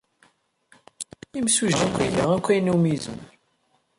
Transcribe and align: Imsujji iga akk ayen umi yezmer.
Imsujji 1.39 1.85
iga 2.05 2.23
akk 2.35 2.47
ayen 2.51 2.71
umi 2.73 2.89
yezmer. 2.91 3.29